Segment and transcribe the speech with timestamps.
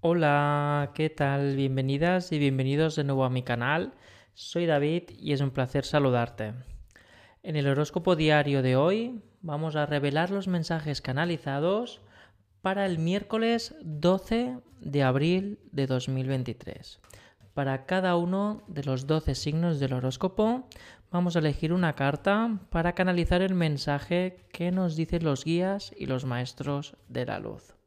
[0.00, 1.56] Hola, ¿qué tal?
[1.56, 3.94] Bienvenidas y bienvenidos de nuevo a mi canal.
[4.32, 6.54] Soy David y es un placer saludarte.
[7.42, 12.00] En el horóscopo diario de hoy vamos a revelar los mensajes canalizados
[12.62, 17.00] para el miércoles 12 de abril de 2023.
[17.52, 20.68] Para cada uno de los 12 signos del horóscopo
[21.10, 26.06] vamos a elegir una carta para canalizar el mensaje que nos dicen los guías y
[26.06, 27.77] los maestros de la luz.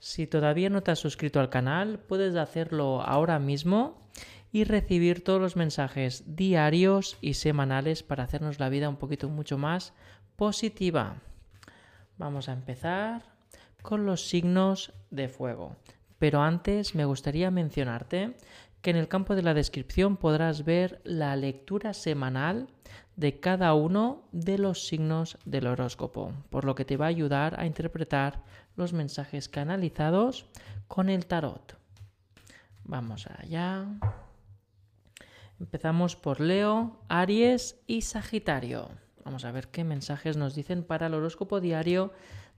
[0.00, 4.08] Si todavía no te has suscrito al canal, puedes hacerlo ahora mismo
[4.52, 9.58] y recibir todos los mensajes diarios y semanales para hacernos la vida un poquito mucho
[9.58, 9.92] más
[10.36, 11.16] positiva.
[12.16, 13.22] Vamos a empezar
[13.82, 15.76] con los signos de fuego.
[16.18, 18.36] Pero antes me gustaría mencionarte
[18.82, 22.68] que en el campo de la descripción podrás ver la lectura semanal
[23.16, 27.58] de cada uno de los signos del horóscopo, por lo que te va a ayudar
[27.58, 28.42] a interpretar
[28.78, 30.46] los mensajes canalizados
[30.86, 31.76] con el tarot.
[32.84, 33.86] Vamos allá.
[35.58, 38.88] Empezamos por Leo, Aries y Sagitario.
[39.24, 42.12] Vamos a ver qué mensajes nos dicen para el horóscopo diario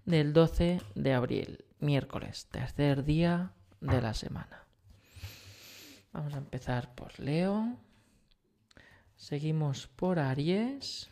[0.04, 4.66] del 12 de abril, miércoles, tercer día de la semana.
[6.12, 7.78] Vamos a empezar por Leo.
[9.16, 11.08] Seguimos por Aries.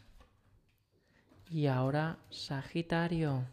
[1.50, 3.46] Y ahora Sagitario.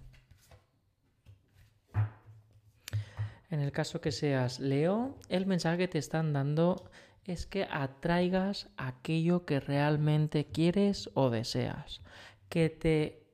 [3.49, 6.89] En el caso que seas Leo, el mensaje que te están dando
[7.23, 12.01] es que atraigas aquello que realmente quieres o deseas.
[12.49, 13.27] Que te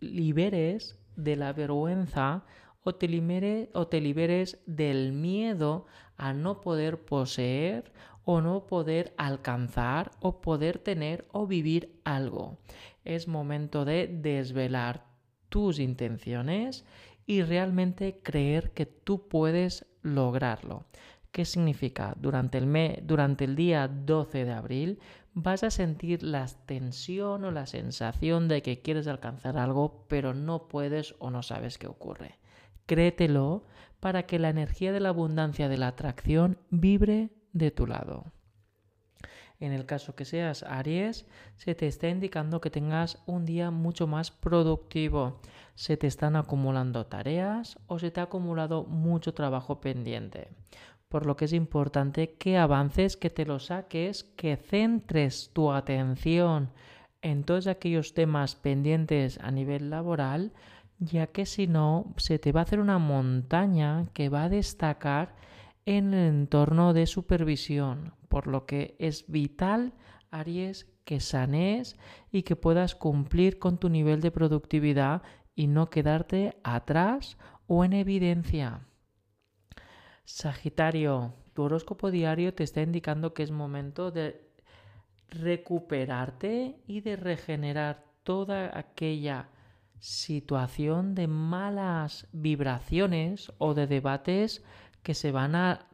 [0.00, 2.44] liberes de la vergüenza
[2.82, 7.92] o te, o te liberes del miedo a no poder poseer
[8.24, 12.58] o no poder alcanzar o poder tener o vivir algo.
[13.04, 15.06] Es momento de desvelar
[15.48, 16.84] tus intenciones
[17.26, 20.86] y realmente creer que tú puedes lograrlo.
[21.32, 22.14] ¿Qué significa?
[22.18, 24.98] Durante el, día 12 de abril
[25.34, 30.66] vas a sentir la tensión o la sensación de que quieres alcanzar algo, pero no
[30.68, 32.38] puedes o no sabes qué ocurre.
[32.86, 33.66] Créetelo
[34.00, 38.32] para que la energía de la abundancia de la atracción vibre de tu lado.
[39.58, 44.06] En el caso que seas Aries, se te está indicando que tengas un día mucho
[44.06, 45.40] más productivo.
[45.74, 50.48] Se te están acumulando tareas o se te ha acumulado mucho trabajo pendiente.
[51.08, 56.70] Por lo que es importante que avances, que te lo saques, que centres tu atención
[57.22, 60.52] en todos aquellos temas pendientes a nivel laboral
[60.98, 65.34] ya que si no se te va a hacer una montaña que va a destacar
[65.84, 69.94] en el entorno de supervisión, por lo que es vital,
[70.30, 71.96] Aries, que sanees
[72.30, 75.22] y que puedas cumplir con tu nivel de productividad
[75.54, 78.86] y no quedarte atrás o en evidencia.
[80.24, 84.50] Sagitario, tu horóscopo diario te está indicando que es momento de
[85.28, 89.48] recuperarte y de regenerar toda aquella
[89.98, 94.62] situación de malas vibraciones o de debates
[95.02, 95.88] que se van a,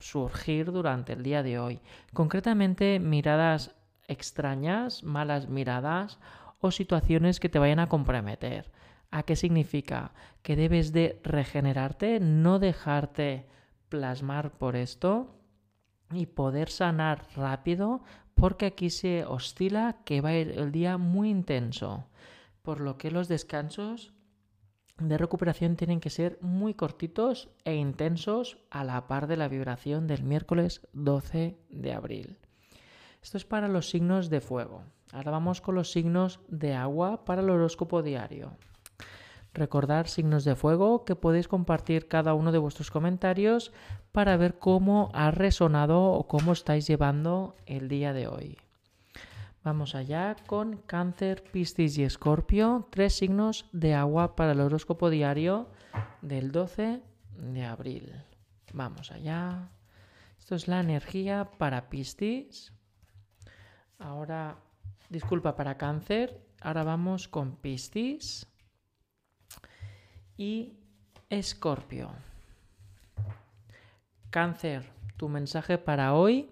[0.00, 1.80] surgir durante el día de hoy.
[2.12, 3.74] Concretamente, miradas
[4.08, 6.18] extrañas, malas miradas
[6.60, 8.72] o situaciones que te vayan a comprometer.
[9.10, 10.12] ¿A qué significa?
[10.42, 13.46] Que debes de regenerarte, no dejarte
[13.88, 15.36] plasmar por esto
[16.12, 18.02] y poder sanar rápido
[18.34, 22.06] porque aquí se oscila que va a ir el día muy intenso
[22.62, 24.12] por lo que los descansos
[25.00, 30.06] de recuperación tienen que ser muy cortitos e intensos a la par de la vibración
[30.06, 32.38] del miércoles 12 de abril.
[33.22, 34.82] Esto es para los signos de fuego.
[35.12, 38.52] Ahora vamos con los signos de agua para el horóscopo diario.
[39.52, 43.72] Recordar signos de fuego que podéis compartir cada uno de vuestros comentarios
[44.12, 48.58] para ver cómo ha resonado o cómo estáis llevando el día de hoy.
[49.62, 55.68] Vamos allá con Cáncer, Piscis y Escorpio, tres signos de agua para el horóscopo diario
[56.22, 57.02] del 12
[57.36, 58.24] de abril.
[58.72, 59.68] Vamos allá.
[60.38, 62.72] Esto es la energía para Piscis.
[63.98, 64.56] Ahora,
[65.10, 66.40] disculpa, para Cáncer.
[66.62, 68.46] Ahora vamos con Piscis
[70.38, 70.78] y
[71.28, 72.10] Escorpio.
[74.30, 76.48] Cáncer, tu mensaje para hoy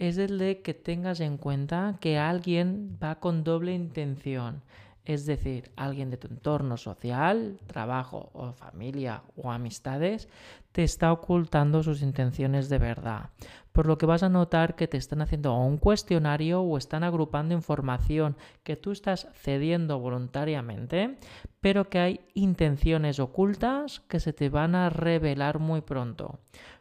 [0.00, 4.62] es el de que tengas en cuenta que alguien va con doble intención.
[5.06, 10.28] es decir, alguien de tu entorno social, trabajo o familia o amistades,
[10.72, 13.30] te está ocultando sus intenciones de verdad.
[13.72, 17.54] Por lo que vas a notar que te están haciendo un cuestionario o están agrupando
[17.54, 21.16] información que tú estás cediendo voluntariamente,
[21.60, 26.38] pero que hay intenciones ocultas que se te van a revelar muy pronto.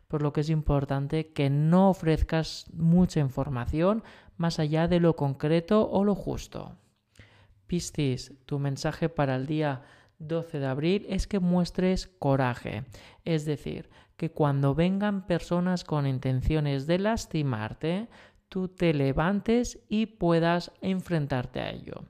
[0.09, 4.03] Por lo que es importante que no ofrezcas mucha información
[4.37, 6.75] más allá de lo concreto o lo justo.
[7.67, 9.83] Piscis, tu mensaje para el día
[10.17, 12.85] 12 de abril es que muestres coraje,
[13.23, 18.09] es decir, que cuando vengan personas con intenciones de lastimarte,
[18.49, 22.03] tú te levantes y puedas enfrentarte a ello,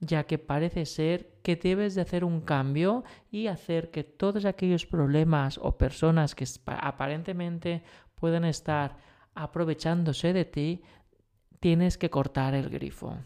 [0.00, 4.86] ya que parece ser que debes de hacer un cambio y hacer que todos aquellos
[4.86, 7.82] problemas o personas que aparentemente
[8.14, 8.96] pueden estar
[9.34, 10.82] aprovechándose de ti,
[11.60, 13.18] tienes que cortar el grifo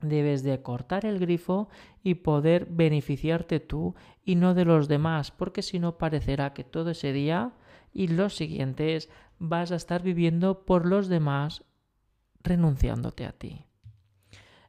[0.00, 1.68] debes de cortar el grifo
[2.02, 6.90] y poder beneficiarte tú y no de los demás, porque si no parecerá que todo
[6.90, 7.52] ese día
[7.92, 11.64] y los siguientes vas a estar viviendo por los demás
[12.42, 13.67] renunciándote a ti.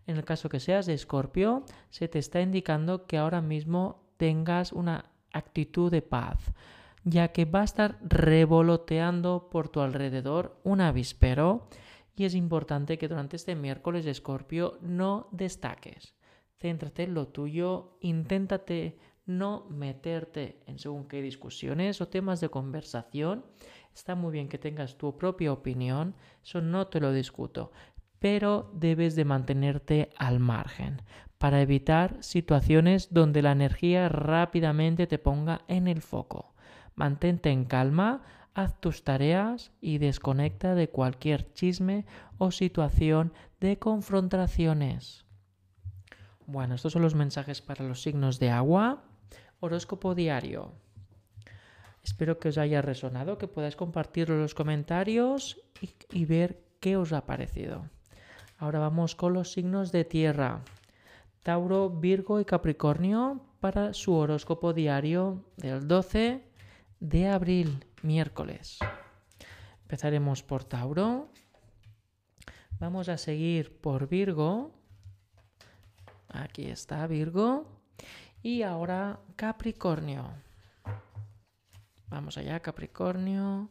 [0.10, 4.74] En el caso que seas de Escorpio, se te está indicando que ahora mismo tengas
[4.74, 6.52] una actitud de paz,
[7.04, 11.68] ya que va a estar revoloteando por tu alrededor un avispero
[12.16, 16.16] y es importante que durante este miércoles de Escorpio no destaques.
[16.58, 18.98] Céntrate en lo tuyo, inténtate
[19.28, 23.46] no meterte en según qué discusiones o temas de conversación.
[23.94, 27.72] Está muy bien que tengas tu propia opinión, eso no te lo discuto,
[28.20, 31.02] pero debes de mantenerte al margen
[31.40, 36.54] para evitar situaciones donde la energía rápidamente te ponga en el foco.
[36.96, 38.24] Mantente en calma,
[38.54, 42.06] haz tus tareas y desconecta de cualquier chisme
[42.38, 43.32] o situación
[43.62, 45.26] de confrontaciones.
[46.46, 49.04] Bueno, estos son los mensajes para los signos de agua.
[49.62, 50.74] Horóscopo diario.
[52.04, 56.98] Espero que os haya resonado, que podáis compartirlo en los comentarios y, y ver qué
[56.98, 57.86] os ha parecido.
[58.60, 60.62] Ahora vamos con los signos de tierra.
[61.44, 66.44] Tauro, Virgo y Capricornio para su horóscopo diario del 12
[67.00, 68.80] de abril miércoles.
[69.84, 71.30] Empezaremos por Tauro.
[72.80, 74.72] Vamos a seguir por Virgo.
[76.28, 77.66] Aquí está Virgo.
[78.44, 80.34] Y ahora Capricornio.
[82.10, 83.70] Vamos allá, Capricornio.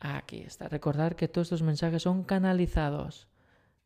[0.00, 0.68] Aquí está.
[0.68, 3.28] Recordar que todos estos mensajes son canalizados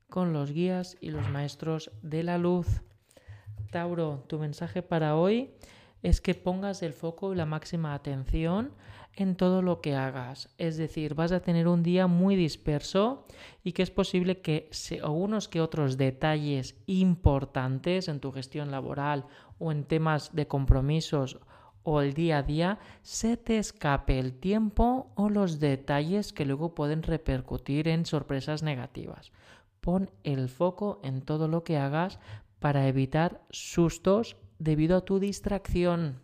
[0.09, 2.83] con los guías y los maestros de la luz.
[3.71, 5.55] Tauro, tu mensaje para hoy
[6.03, 8.73] es que pongas el foco y la máxima atención
[9.15, 10.51] en todo lo que hagas.
[10.59, 13.27] Es decir, vas a tener un día muy disperso
[13.63, 14.71] y que es posible que
[15.07, 19.27] unos que otros detalles importantes en tu gestión laboral
[19.59, 21.39] o en temas de compromisos
[21.85, 26.75] o el día a día se te escape el tiempo o los detalles que luego
[26.75, 29.33] pueden repercutir en sorpresas negativas.
[29.81, 32.19] Pon el foco en todo lo que hagas
[32.61, 36.21] para evitar sustos debido a tu distracción.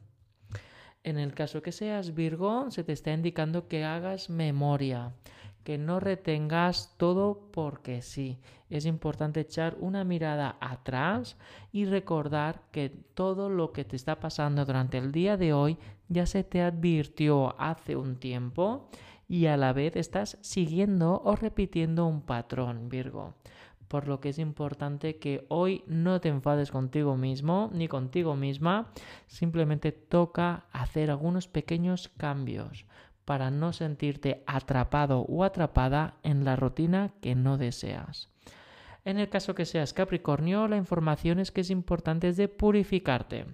[1.03, 5.13] En el caso que seas Virgo, se te está indicando que hagas memoria,
[5.69, 8.39] que no retengas todo porque sí.
[8.71, 11.37] Es importante echar una mirada atrás
[11.73, 15.77] y recordar que todo lo que te está pasando durante el día de hoy
[16.09, 18.89] ya se te advirtió hace un tiempo
[19.29, 23.35] y a la vez estás siguiendo o repitiendo un patrón, Virgo.
[23.89, 28.91] Por lo que es importante que hoy no te enfades contigo mismo ni contigo misma,
[29.27, 32.87] simplemente toca hacer algunos pequeños cambios
[33.29, 38.31] para no sentirte atrapado o atrapada en la rutina que no deseas.
[39.05, 43.45] En el caso que seas Capricornio, la información es que es importante de purificarte.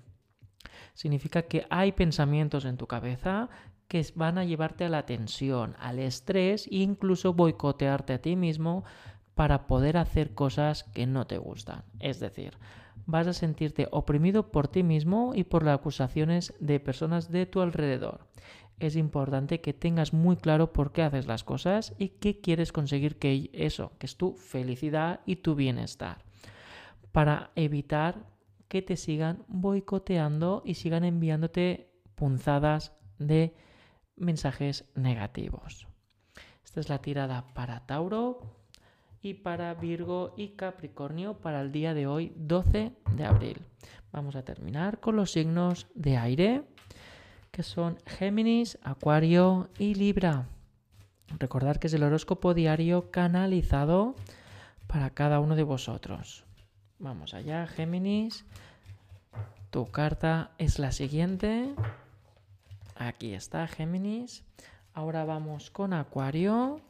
[0.95, 3.49] Significa que hay pensamientos en tu cabeza
[3.89, 8.85] que van a llevarte a la tensión, al estrés e incluso boicotearte a ti mismo
[9.35, 11.83] para poder hacer cosas que no te gustan.
[11.99, 12.59] Es decir,
[13.07, 17.61] vas a sentirte oprimido por ti mismo y por las acusaciones de personas de tu
[17.61, 18.29] alrededor.
[18.79, 23.19] Es importante que tengas muy claro por qué haces las cosas y qué quieres conseguir
[23.19, 26.25] que eso, que es tu felicidad y tu bienestar,
[27.13, 28.27] para evitar
[28.69, 33.55] que te sigan boicoteando y sigan enviándote punzadas de
[34.17, 35.87] mensajes negativos.
[36.65, 38.41] Esta es la tirada para Tauro
[39.23, 43.63] y para Virgo y Capricornio para el día de hoy 12 de abril.
[44.13, 46.63] Vamos a terminar con los signos de aire
[47.55, 50.49] que son Géminis, Acuario y Libra.
[51.39, 54.17] Recordad que es el horóscopo diario canalizado
[54.89, 56.45] para cada uno de vosotros.
[56.99, 58.45] Vamos allá, Géminis.
[59.71, 61.73] Tu carta es la siguiente.
[62.97, 64.43] Aquí está, Géminis.
[64.93, 66.81] Ahora vamos con Acuario.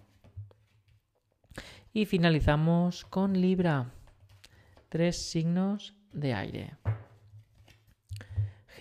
[1.93, 3.91] Y finalizamos con Libra.
[4.89, 6.75] Tres signos de aire.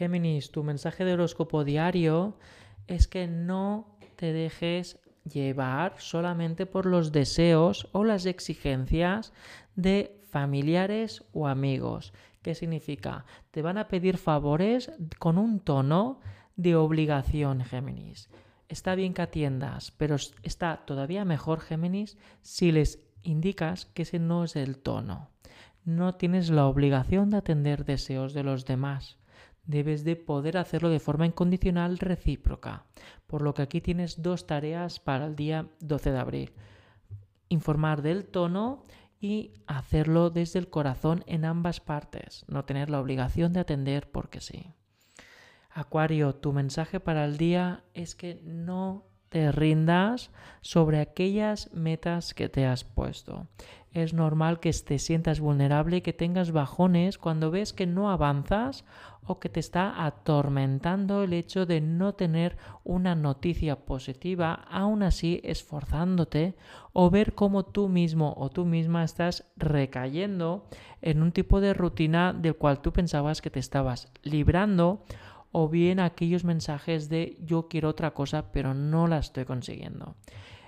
[0.03, 2.35] Géminis, tu mensaje de horóscopo diario
[2.87, 9.31] es que no te dejes llevar solamente por los deseos o las exigencias
[9.77, 12.11] de familiares o amigos.
[12.41, 13.23] ¿Qué significa?
[13.51, 16.19] Te van a pedir favores con un tono
[16.57, 18.29] de obligación, Géminis.
[18.67, 24.43] Está bien que atiendas, pero está todavía mejor, Géminis, si les indicas que ese no
[24.43, 25.29] es el tono.
[25.85, 29.22] No tienes la obligación de atender deseos de los demás.
[29.65, 32.85] Debes de poder hacerlo de forma incondicional recíproca.
[33.27, 36.53] Por lo que aquí tienes dos tareas para el día 12 de abril.
[37.49, 38.85] Informar del tono
[39.19, 42.43] y hacerlo desde el corazón en ambas partes.
[42.47, 44.73] No tener la obligación de atender porque sí.
[45.69, 50.29] Acuario, tu mensaje para el día es que no te rindas
[50.61, 53.47] sobre aquellas metas que te has puesto.
[53.91, 58.85] Es normal que te sientas vulnerable que tengas bajones cuando ves que no avanzas
[59.25, 65.41] o que te está atormentando el hecho de no tener una noticia positiva, aún así
[65.43, 66.53] esforzándote
[66.91, 70.67] o ver cómo tú mismo o tú misma estás recayendo
[71.01, 75.03] en un tipo de rutina del cual tú pensabas que te estabas librando
[75.53, 80.15] o bien aquellos mensajes de yo quiero otra cosa pero no la estoy consiguiendo.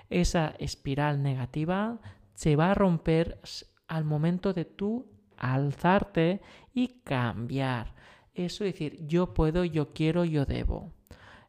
[0.08, 1.98] Esa espiral negativa
[2.34, 3.40] se va a romper
[3.88, 6.40] al momento de tú alzarte
[6.72, 7.94] y cambiar.
[8.32, 10.92] Eso es decir, yo puedo, yo quiero, yo debo.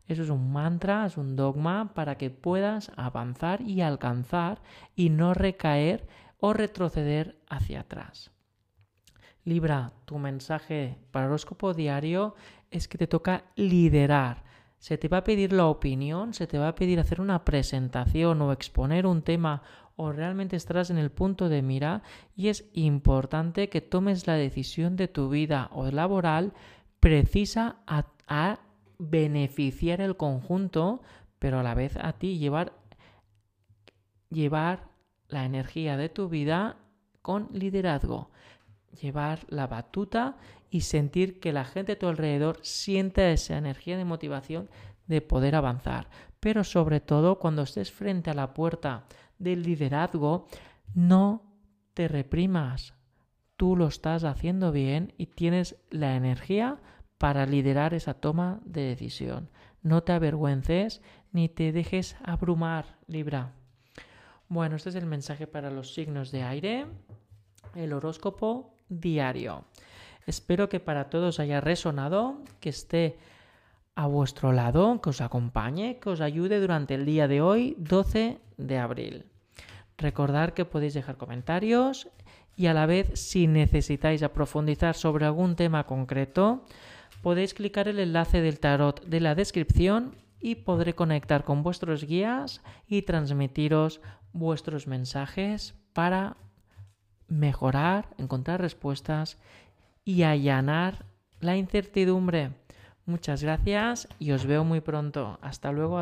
[0.07, 4.61] Eso es un mantra, es un dogma para que puedas avanzar y alcanzar
[4.95, 6.07] y no recaer
[6.39, 8.31] o retroceder hacia atrás.
[9.47, 12.35] Libra, tu mensaje para horóscopo diario
[12.69, 14.43] es que te toca liderar.
[14.77, 18.41] Se te va a pedir la opinión, se te va a pedir hacer una presentación
[18.41, 19.61] o exponer un tema
[19.95, 22.03] o realmente estarás en el punto de mira
[22.35, 26.51] y es importante que tomes la decisión de tu vida o laboral
[26.99, 28.59] precisa a, a
[28.99, 31.01] beneficiar el conjunto,
[31.39, 32.73] pero a la vez a ti llevar,
[34.29, 34.89] llevar
[35.29, 36.75] la energía de tu vida
[37.21, 38.29] con liderazgo
[38.91, 40.37] llevar la batuta
[40.69, 44.69] y sentir que la gente a tu alrededor siente esa energía de motivación
[45.07, 46.09] de poder avanzar.
[46.39, 49.05] Pero sobre todo cuando estés frente a la puerta
[49.39, 50.47] del liderazgo,
[50.93, 51.43] no
[51.93, 52.93] te reprimas.
[53.55, 56.79] Tú lo estás haciendo bien y tienes la energía
[57.17, 59.49] para liderar esa toma de decisión.
[59.81, 61.01] No te avergüences
[61.31, 63.53] ni te dejes abrumar, Libra.
[64.49, 66.85] Bueno, este es el mensaje para los signos de aire,
[67.75, 69.65] el horóscopo diario.
[70.25, 73.17] Espero que para todos haya resonado, que esté
[73.95, 78.37] a vuestro lado, que os acompañe, que os ayude durante el día de hoy, 12
[78.57, 79.25] de abril.
[79.97, 82.09] Recordad que podéis dejar comentarios
[82.55, 86.65] y a la vez si necesitáis profundizar sobre algún tema concreto,
[87.21, 92.61] podéis clicar el enlace del tarot de la descripción y podré conectar con vuestros guías
[92.87, 94.01] y transmitiros
[94.33, 96.37] vuestros mensajes para
[97.27, 99.37] mejorar, encontrar respuestas
[100.05, 101.05] y allanar
[101.39, 102.51] la incertidumbre.
[103.05, 105.39] Muchas gracias y os veo muy pronto.
[105.41, 105.97] Hasta luego